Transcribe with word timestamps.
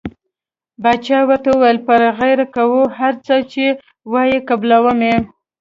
باچا 0.83 1.19
ورته 1.29 1.49
وویل 1.53 1.77
پر 1.87 1.99
غیر 2.19 2.39
کوو 2.55 2.81
هر 2.97 3.13
څه 3.25 3.35
چې 3.51 3.65
وایې 4.11 4.37
قبلووم. 4.49 4.99